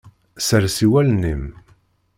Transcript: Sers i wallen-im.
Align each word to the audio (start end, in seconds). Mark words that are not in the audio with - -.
Sers 0.47 0.77
i 0.85 0.87
wallen-im. 0.91 1.43